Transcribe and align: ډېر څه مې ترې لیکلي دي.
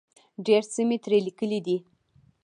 ډېر 0.45 0.63
څه 0.73 0.81
مې 0.87 0.97
ترې 1.03 1.19
لیکلي 1.27 1.59
دي. 1.65 1.77